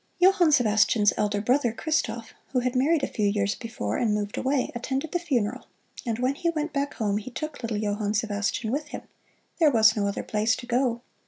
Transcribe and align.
Johann 0.19 0.51
Sebastian's 0.51 1.13
elder 1.15 1.41
brother, 1.41 1.71
Christoph, 1.71 2.33
who 2.53 2.61
had 2.61 2.75
married 2.75 3.03
a 3.03 3.07
few 3.07 3.27
years 3.27 3.53
before 3.53 3.97
and 3.97 4.15
moved 4.15 4.35
away, 4.35 4.71
attended 4.73 5.11
the 5.11 5.19
funeral, 5.19 5.67
and 6.07 6.17
when 6.17 6.33
he 6.33 6.49
went 6.49 6.73
back 6.73 6.95
home 6.95 7.19
he 7.19 7.29
took 7.29 7.61
little 7.61 7.77
Johann 7.77 8.15
Sebastian 8.15 8.71
with 8.71 8.87
him 8.87 9.03
there 9.59 9.69
was 9.69 9.95
no 9.95 10.07
other 10.07 10.23
place 10.23 10.55
to 10.55 10.65
go. 10.65 11.01